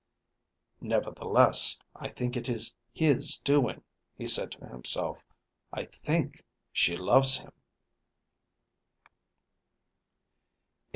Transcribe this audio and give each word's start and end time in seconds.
"Nevertheless 0.81 1.79
I 1.95 2.07
think 2.09 2.35
it 2.35 2.49
is 2.49 2.73
his 2.91 3.37
doing," 3.37 3.83
he 4.17 4.25
said 4.25 4.51
to 4.53 4.65
himself. 4.65 5.23
"I 5.71 5.85
think 5.85 6.43
she 6.71 6.95
loves 6.95 7.37
him." 7.37 7.51